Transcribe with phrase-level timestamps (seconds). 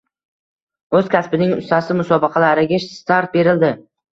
[0.99, 3.75] “O‘z kasbining ustasi” musobaqalariga start berildi